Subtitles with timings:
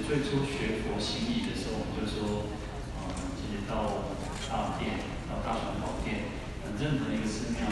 [0.00, 2.48] 最初学佛行义的时候，我们就说，
[2.96, 4.08] 呃，其实到
[4.48, 6.32] 大殿、到大雄宝殿，
[6.80, 7.68] 任何一个寺庙，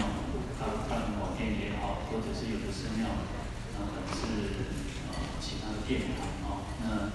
[0.60, 3.08] 大大雄宝殿也好，或者是有的寺庙，
[3.80, 4.68] 呃，可能是
[5.08, 7.08] 呃其他的殿堂啊，那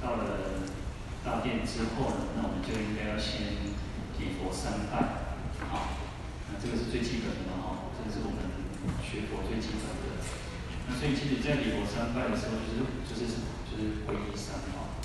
[0.00, 0.64] 到了
[1.24, 3.52] 大殿之后呢，那我们就应该要先
[4.16, 5.28] 礼佛三拜，
[5.68, 6.00] 啊，
[6.48, 8.40] 那这个是最基本的哈，这个是我们
[9.04, 10.24] 学佛最基本的。
[10.88, 13.36] 那所以其实，在礼佛三拜的时候，就是就是
[13.78, 14.98] 是皈依三宝。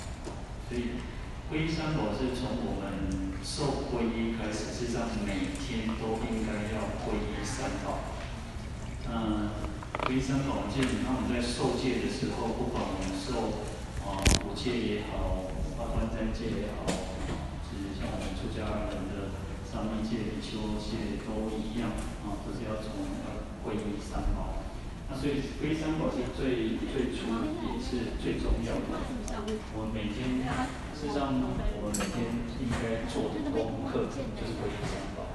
[0.66, 0.98] 所以
[1.46, 8.02] 皈依三宝是从我们受皈依开始，实际上每天都应该要皈依三宝。
[9.06, 9.54] 嗯，
[10.02, 13.62] 皈依三宝，基本上我们在受戒的时候，不管我们受
[14.02, 15.46] 啊五戒也好，
[15.78, 16.90] 八关斋戒也好，
[17.62, 19.30] 其实像我们出家人的
[19.62, 21.94] 三密戒、比丘戒都一样
[22.26, 24.63] 啊，都是要从要皈依三宝。
[25.08, 27.28] 那所以皈三宝是最最初
[27.68, 29.04] 也是最重要的。
[29.76, 30.40] 我们每天，
[30.96, 35.28] 事实上我们每天应该做的功课就是皈依三宝。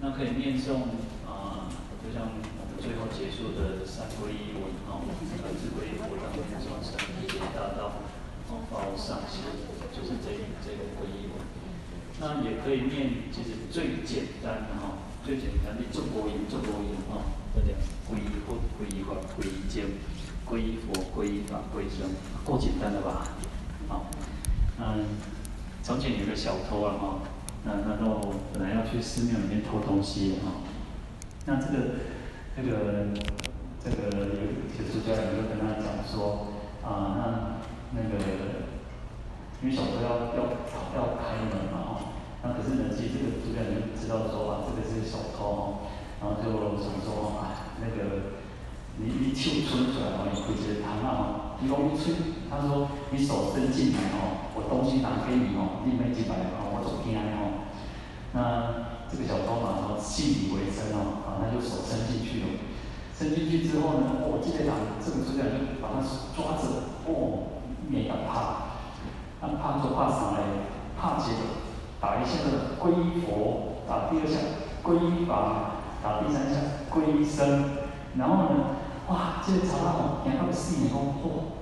[0.00, 0.94] 那可以念诵
[1.26, 1.66] 啊，
[2.02, 7.98] 就像我们最后结束的三皈依文啊，三自皈依佛，当愿众生一切大道，
[8.70, 9.42] 报上行，
[9.90, 10.30] 就是这
[10.62, 11.42] 这个皈依文。
[12.22, 17.42] 那也可以念，其实最简单的哈，最简单的中国音，中国音啊。
[17.54, 17.78] 这两
[18.10, 19.84] 皈依佛、皈依法、皈依戒，
[20.44, 22.10] 皈依佛、皈依法、皈依僧，
[22.44, 23.28] 够简单了吧？
[23.88, 24.06] 好，
[24.80, 25.06] 嗯，
[25.80, 27.18] 从前有个小偷啊，哈，
[27.62, 30.66] 那那都本来要去寺庙里面偷东西哈，
[31.46, 31.78] 那这个
[32.56, 33.14] 这个
[33.78, 36.48] 这个有有出家人就跟他讲说，
[36.82, 37.62] 啊，
[37.94, 38.18] 那那个
[39.62, 40.42] 因为小偷要要
[40.96, 42.00] 要开门嘛，哈，
[42.42, 45.86] 那可是呢，其实这个出家人知道说啊，这个是小偷。
[46.24, 46.48] 然后就
[46.80, 48.38] 想说啊，那个
[48.96, 52.14] 你你手伸出来哦，你回去谈啊，你讲你手，
[52.48, 57.66] 他说你手伸进来哦，我东西拿给你哦，你没进来哦，我就惊哦。
[58.32, 62.46] 那这个小偷嘛，说信以为真哦，啊，那就手伸进去了。
[63.16, 66.02] 伸进去之后呢，我记得讲这个出家人就把他
[66.34, 67.58] 抓着，哦，
[67.88, 68.78] 没敢怕，
[69.42, 70.70] 那怕就怕啥嘞？
[70.94, 71.58] 怕这个
[72.00, 74.38] 打一下的皈依佛，打第二下
[74.82, 75.73] 皈依法。
[76.04, 76.60] 打第三下
[76.92, 77.64] 皈依僧，
[78.18, 78.76] 然后呢，
[79.08, 81.56] 哇，这个查拉姆然后四年后，嚯，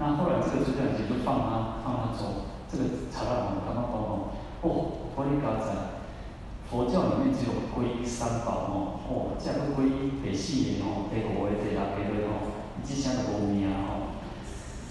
[0.00, 2.82] 那后来这个出家人就放他放他走，这个
[3.14, 4.68] 查拉姆刚刚讲哦，哦，
[5.14, 5.70] 佛你嘎仔，
[6.68, 12.50] 佛教里面只有皈三宝哦，哦，这个皈依得四年哦，得五个得六个的哦，
[12.82, 14.10] 这下都无名哦，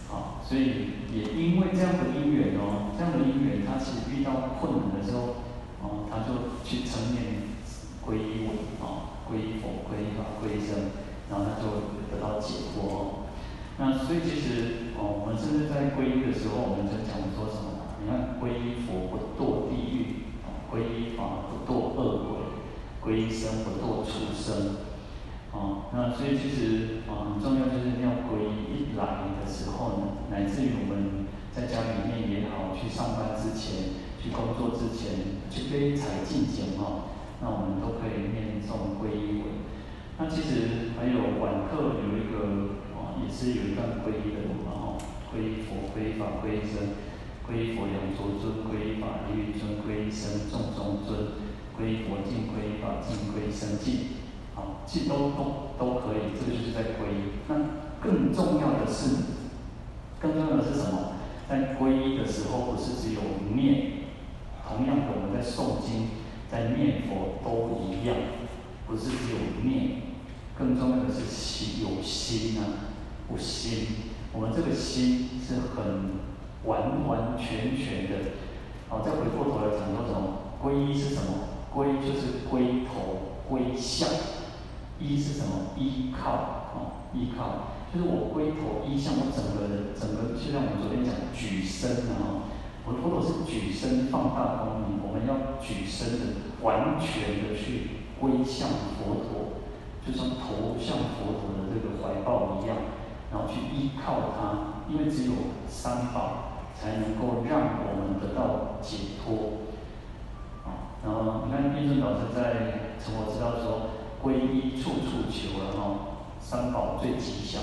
[0.07, 5.44] 好，所以也因为这样的因缘哦，这样的因缘，他其实遇到困难的时候，
[5.83, 7.44] 哦，他就去成念。
[8.06, 8.53] 皈依文
[8.85, 10.94] 啊，皈依佛，皈依法，皈依僧，
[11.27, 13.25] 然后他就得到解脱哦。
[13.79, 18.00] 那就其实哦，我们甚至在皈依的时候，我们就讲说什么？
[18.00, 20.31] 你看，皈依佛不堕地狱，
[20.72, 24.88] 皈依法不堕恶鬼，皈依僧不堕畜生。
[25.52, 28.72] 哦，那所以其实啊，很重要就是要皈依。
[28.72, 37.12] 一来的时候呢，乃至于我们在家里面也好，去上班之前，去工作之前，去非财进简哈。
[37.44, 39.68] 那我们都可以念诵皈依文。
[40.18, 42.80] 那其实还有晚课有一个，
[43.24, 44.98] 也是有一段皈依的文嘛哈。
[45.31, 46.96] 皈依佛，皈依法，皈依僧。
[47.46, 51.38] 皈依佛杨卓尊，皈依法李宇尊，皈依僧众中尊。
[51.78, 54.18] 皈依佛净，皈依法净，皈依僧净。
[54.56, 57.38] 好，这都都都可以，这个就是在皈依。
[57.48, 57.56] 那
[58.02, 59.16] 更重要的是，
[60.20, 61.14] 更重要的是什么？
[61.48, 63.22] 在皈依的时候，不是只有
[63.54, 63.92] 念，
[64.68, 66.25] 同样的我们在诵经。
[66.50, 68.16] 在念佛都一样，
[68.88, 70.01] 不是只有念，
[70.57, 72.85] 更重要的是心有心啊，
[73.27, 73.88] 不心。
[74.33, 76.19] 我们这个心是很
[76.66, 78.31] 完完全全的。
[78.89, 80.60] 好，再回过头来讲说什么？
[80.62, 81.48] 皈依是什么？
[81.74, 84.07] 皈就是归头归向，
[85.00, 85.75] 依是什么？
[85.77, 92.51] 依靠啊，依靠就是我归头依向，我整个人整个就像我们昨天讲举身啊。
[92.86, 96.25] 我佛陀是举身放大光明，我们要举身的
[96.62, 99.66] 完全的去归向佛陀，
[100.06, 102.77] 就像投向佛陀的这个怀抱一样，
[103.36, 105.34] 然后去依靠他，因为只有
[105.68, 109.68] 三宝才能够让我们得到解脱。
[110.64, 113.92] 啊，然后你看印顺导师在成佛之道说，
[114.24, 117.62] 皈依处处求了哈，三宝最吉祥。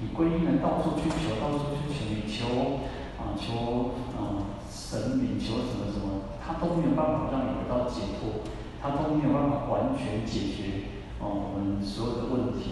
[0.00, 2.82] 你皈依呢，到处去求，到处去求，你求
[3.22, 4.50] 啊求啊。
[4.68, 8.42] 神明求什么什么，他都没有办法让你得到解脱，
[8.82, 10.90] 他都没有办法完全解决
[11.20, 12.71] 哦，我们所有的问题，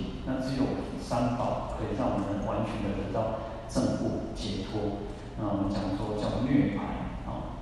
[1.10, 5.02] 三宝可以让我们完全的得到正悟解脱。
[5.36, 6.86] 那我们讲说叫涅槃
[7.26, 7.58] 啊，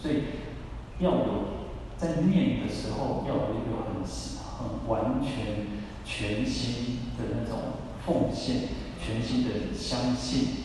[0.00, 0.40] 所以
[0.98, 1.68] 要有
[1.98, 5.66] 在念的时候要有一个很很完全
[6.06, 8.68] 全心的那种奉献，
[8.98, 10.64] 全心的相信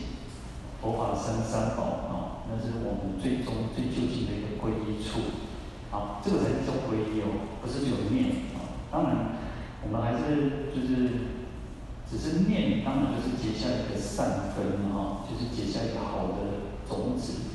[0.80, 5.20] 佛法僧三宝啊，那是我们最终最究竟的一个皈依处。
[5.92, 8.88] 啊，这个才是叫皈依哦，不是只有念啊。
[8.90, 9.36] 当然，
[9.84, 11.36] 我们还是就是。
[12.10, 17.54] 只是念，当然就是结下一个善根哈，就是结下一个好的种子。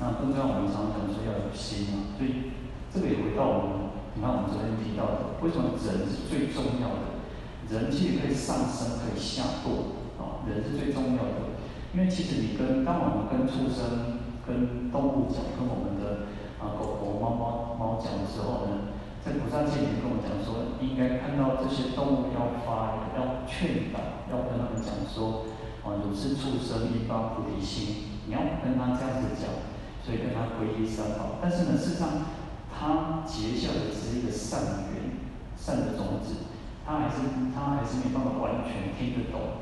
[0.00, 2.56] 那更加我们常常讲说要有心啊，所以
[2.88, 7.20] 这个也回到我们，你看我们昨天提到的，为什么人是最重要的？
[7.68, 11.60] 人其实可以上升，可以下堕啊，人是最重要的。
[11.92, 14.16] 因为其实你跟当我们跟畜生、
[14.48, 25.44] 跟动物讲，跟我们的啊狗狗、猫猫猫讲的时候呢，在菩萨戒里跟我讲说，应该看到这些动物要发，要劝导，要跟他们讲说，
[25.84, 29.52] 啊，如是畜生一发菩提心，你要跟他这样子讲，
[30.00, 31.36] 所以跟他皈依三宝。
[31.42, 32.24] 但是呢，事实上
[32.72, 35.20] 他结下的是一个善缘、
[35.54, 36.48] 善的种子，
[36.86, 37.20] 他还是
[37.54, 39.60] 他还是没办法完全听得懂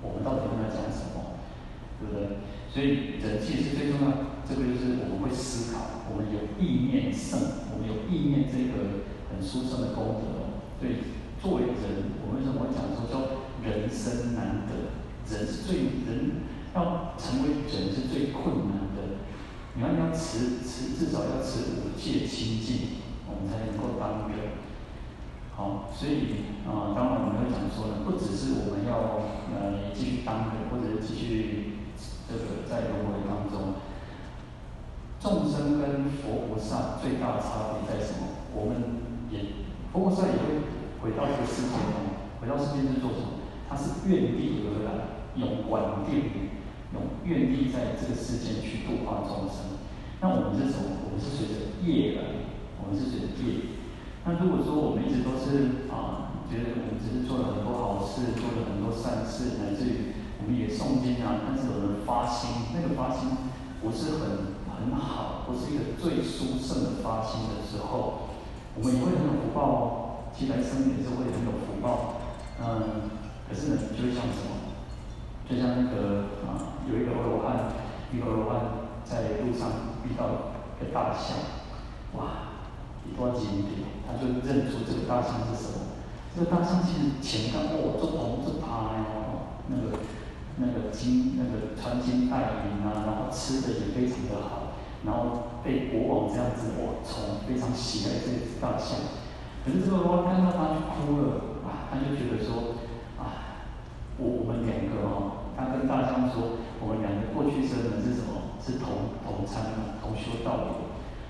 [0.00, 1.36] 我们到底跟他讲什么，
[2.00, 2.40] 对不对？
[2.72, 4.08] 所以人其实是最重要，
[4.46, 7.40] 这个就是我们会思考，我们有意念圣，
[7.72, 10.60] 我们有意念这个很殊胜的功德。
[10.78, 11.00] 对，
[11.40, 14.92] 作为人，我们为什么会讲说叫人生难得？
[15.24, 16.44] 人是最人
[16.74, 19.24] 要成为人是最困难的。
[19.74, 24.60] 你要要持持至少要持五戒清净，我们才能够当人。
[25.56, 29.24] 好，所以啊、当然我们会讲说呢，不只是我们要
[29.56, 31.70] 呃继续当人，或者继续。
[32.26, 33.76] 这个在轮回当中，
[35.24, 38.28] 众生跟佛菩萨最大的差别在什么？
[38.52, 38.76] 我们
[39.32, 39.56] 也
[39.88, 40.60] 佛菩萨也会
[41.00, 43.40] 回到这个世界中，回到世界是做什么？
[43.64, 46.28] 他是愿力而来，用广电，
[46.92, 49.80] 用愿力在这个世间去度化众生。
[50.20, 51.08] 那我们是什么？
[51.08, 52.44] 我们是随着业来，
[52.84, 53.80] 我们是随着业。
[54.28, 59.96] 那如果说我们一直都是啊，觉得我们只是做了很多好事，做了很多善事，乃至于。
[60.44, 63.48] 我们也诵经啊，但是有人发心，那个发心
[63.80, 68.30] 不是很很好，不是一个最殊胜的发心的时候，
[68.76, 69.86] 我们也会很有福报哦。
[70.34, 72.20] 其实来生也是会很有福报，
[72.58, 73.10] 嗯，
[73.48, 74.74] 可是呢，就会像什么？
[75.48, 77.70] 就像那个啊，有一个罗汉，
[78.12, 80.50] 一个罗汉在路上遇到
[80.80, 81.38] 一个大象，
[82.18, 82.58] 哇，
[83.06, 85.94] 一多几米，他就认出这个大象是什么？
[86.34, 89.98] 这个大象其实前看哦，这红这趴哦，那个。
[90.56, 99.20] 那个金，那个穿金戴银啊，然后吃的也非常的好，然后被国王这样子我宠，非常喜爱这只大象。
[99.64, 102.78] 可是这个国王看到他就哭了，啊，他就觉得说，
[103.18, 103.66] 啊，
[104.18, 108.54] 我我们两个哦，他跟大象说，我们两个过去生的是什么？
[108.64, 110.64] 是同同参同修道的。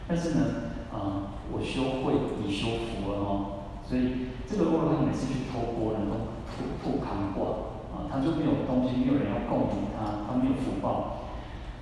[0.07, 0.45] 但是呢，
[0.93, 3.47] 啊，我修慧，你修福了哦，
[3.89, 7.74] 所以这个国王每次去托钵，然后吐吐扛挂。
[8.15, 11.27] 他就没有东西，没有人要供养他，他没有福报。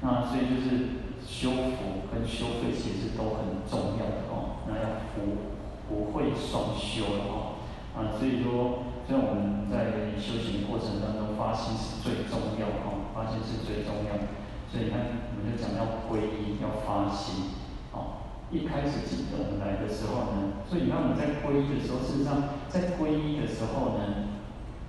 [0.01, 4.65] 那所以就是修福跟修慧其实都很重要的哦。
[4.65, 5.53] 那要福
[5.85, 7.61] 福慧双修的哦。
[7.93, 14.25] 啊，所以说，像我们在修行过程当中，发心是最重要的哦，发心是最重要的。
[14.73, 17.53] 所以你看，我们就讲要皈依，要发心。
[17.93, 24.32] 哦，一开始记得我们来的时候呢，所以你看我们在皈依的时候，事实上在皈依的时候呢。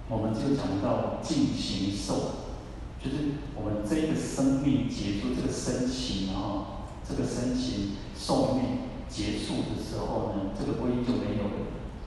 [0.10, 2.44] 我们就讲到尽形寿，
[3.02, 11.58] 就是我们这个生命结束，这个身形啊，这个身形寿命结束的时候呢，这个皈依就没有了。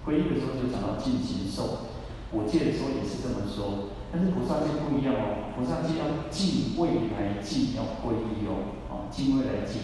[0.05, 1.88] 皈依的时候就讲到尽形寿，
[2.31, 3.97] 我戒的时候也是这么说。
[4.12, 9.83] 但是菩萨戒不一样哦，菩萨戒要尽未来尽要皈依哦，啊，尽未来尽，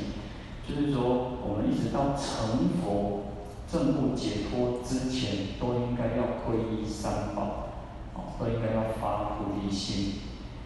[0.62, 1.02] 就是说
[1.42, 3.24] 我们一直到成佛、
[3.66, 7.61] 正悟解脱之前，都应该要皈依三宝。
[8.42, 10.18] 哦，都应该要发菩提心，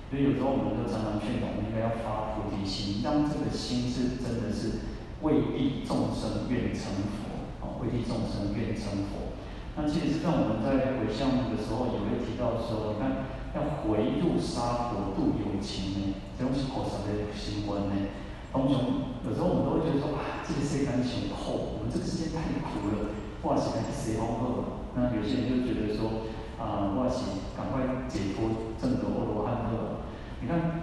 [0.08, 4.88] 所以有时候我们都常常劝导，我们应该要发菩提心，让这个心是真的是
[5.20, 9.36] 为利众生愿成佛，啊，为利众生愿成佛。
[9.76, 18.16] 那其实像我们在回向的时候，也会提到说，你看要回入沙佛度有情呢，这种是菩萨的行观呢。
[18.56, 23.12] 当中有时候我们都会觉得说，啊，这个世界很苦，我们这个世界太苦了，
[23.44, 24.80] 化起来谁好喝？
[24.96, 26.32] 那有些人就觉得说。
[26.58, 30.00] 啊，我是赶快解脱，证得阿罗汉乐。
[30.40, 30.82] 你看，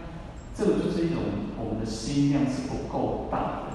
[0.55, 1.21] 这个就是一种
[1.57, 3.73] 我们的心量是不够大的。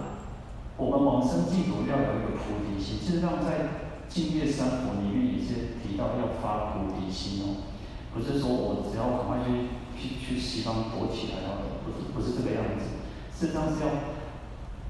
[0.77, 7.67] 我们往生净土要有一个菩提心，事实上在净业三佛里面也是提到要发菩提心哦，
[8.15, 9.67] 不是说我只要赶快去
[9.99, 12.87] 去去西方躲起来了，不是不是这个样子，
[13.35, 13.91] 事实上是要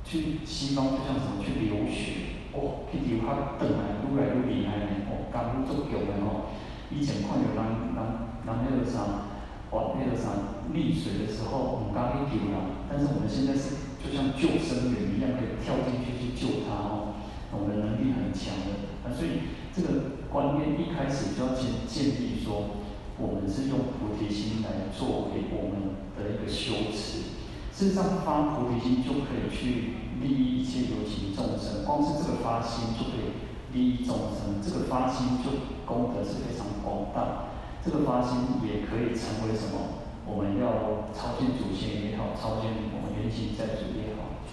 [0.04, 6.52] 去西方，就像什么去留学哦，去留他等来越来越厉害呢哦，刚做久了哦，
[6.90, 7.60] 以前看有人
[7.94, 8.00] 人
[8.46, 9.28] 人那个啥，
[9.70, 12.56] 哇那个啥溺水的时候，唔敢去救人，
[12.88, 17.14] 但是我们现在是就像救生员一样，可以跳进去去救他哦，
[17.52, 18.88] 我们的能力很强的。
[19.14, 22.80] 所以这个观念一开始就要建建立说，
[23.18, 27.36] 我们是用菩提心来作为我们的一个修持。
[27.72, 35.50] 事实上，发菩提心就可以去利益一切有情众生，光是这个发心就可以利益众生，这个发心就
[35.84, 37.50] 功德是非常广大。
[37.84, 40.04] 这个发心也可以成为什么？
[40.26, 44.44] 我们要超荐祖先也好，超荐我们原心在主也好，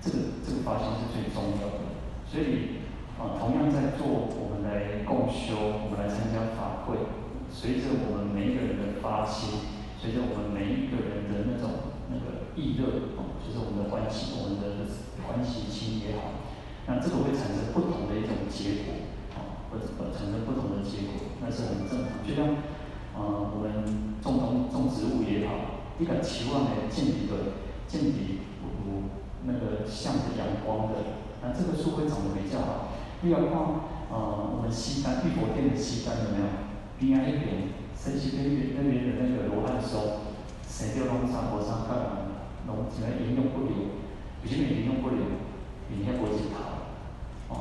[0.00, 1.92] 这个这个发心是最重要的。
[2.26, 2.78] 所以。
[3.18, 6.94] 啊，同样在做，我们来共修，我们来参加法会。
[7.50, 9.58] 随着我们每一个人的发心，
[9.98, 13.10] 随着我们每一个人的那种那个意热，
[13.42, 14.86] 就是我们的欢喜，我们的
[15.26, 16.30] 欢喜心也好，
[16.86, 18.06] 那这个会产生不同
[18.48, 18.94] 结果，
[19.36, 22.24] 啊，会会产生不同的结果，那是很正常。
[22.26, 22.48] 就像，
[23.14, 29.10] 啊，我们种东种植物也好，一个期望的见底的见底如
[29.44, 32.88] 那个向着阳光的，那这个树会长得比较好。
[33.20, 33.52] 不要看，
[34.10, 36.46] 呃，我们西单玉佛殿的西单有没有？
[36.98, 40.22] 边啊一边，山西边边那边的那个罗汉松，
[40.66, 43.74] 生着拢三无三块嘛，拢怎么营养不良？
[44.42, 45.20] 为什么营养不良？
[45.90, 46.77] 因遐无日头。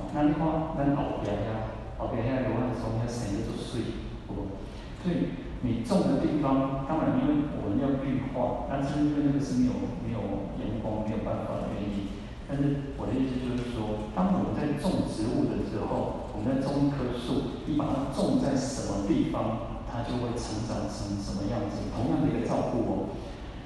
[0.08, 0.40] 哦，那你看
[0.78, 1.68] 咱后边遐，
[2.00, 3.82] 后边遐罗汉松遐生得足水，
[4.26, 4.56] 不？
[5.04, 9.74] 所以你种的地方，当然因为我们要绿化，但是因为那个是没有
[10.04, 10.20] 没有
[10.60, 12.08] 阳光，没有办法的原因。
[12.48, 21.92] 但是我的意思就是说，当我们在种植物的时候，我们在种一棵树，你把它种在什么地方，它就会成长成什么样子。
[21.92, 22.92] 同样的一个照顾哦，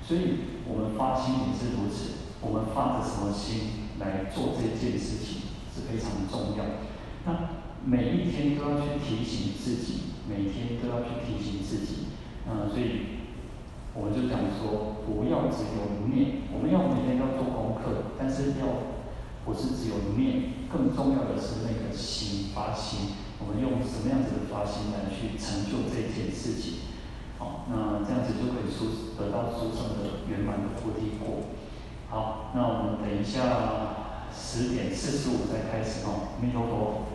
[0.02, 2.34] 所以我们发心也是如此。
[2.42, 6.66] 我们发着什么心来做这件事情是非常重要。
[7.26, 7.50] 那
[7.84, 12.08] 每一天都要去提醒自己，每天都要去提醒自己。
[12.48, 13.22] 嗯，所以。
[13.94, 18.96] 我们就讲说，不要只有一念，我们要每天要做功课，但是要
[19.44, 23.20] 不是只有一念，更重要的是那个心发心。
[23.44, 26.88] 我们用什么样子的发心来去成就这件事情？
[27.38, 31.52] 好，那这样子就可以出得到殊胜的圆满的菩提果。
[32.08, 33.91] 好，那我们等一下
[34.36, 36.38] 十点四十五再开始哦。
[36.42, 37.11] 弥陀佛。